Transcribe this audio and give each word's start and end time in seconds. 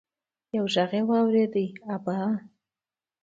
يو 0.55 0.65
غږ 0.73 0.91
يې 0.97 1.01
واورېد: 1.09 1.55
ابا! 1.95 2.19